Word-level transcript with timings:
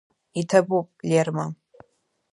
Иҭабуп, 0.39 0.87
Лерма! 1.09 1.45